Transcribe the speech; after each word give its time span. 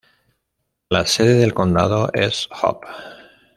La 0.89 1.05
sede 1.05 1.35
del 1.35 1.53
condado 1.53 2.09
es 2.13 2.49
Hope. 2.63 2.87